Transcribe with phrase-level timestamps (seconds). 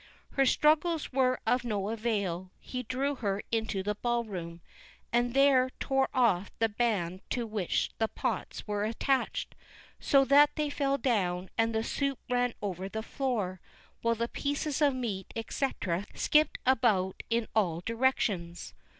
[0.31, 4.61] Her struggles were of no avail; he drew her into the ball room,
[5.13, 9.53] and there tore off the band to which the pots were attached,
[9.99, 13.61] so that they fell down and the soup ran over the floor,
[14.01, 18.73] while the pieces of meat, etc., skipped about in all directions.